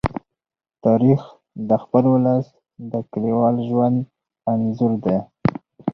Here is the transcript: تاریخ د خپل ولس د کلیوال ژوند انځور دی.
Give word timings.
تاریخ 0.85 1.21
د 1.69 1.71
خپل 1.83 2.03
ولس 2.13 2.45
د 2.91 2.93
کلیوال 3.11 3.55
ژوند 3.67 3.97
انځور 4.51 4.93
دی. 5.03 5.17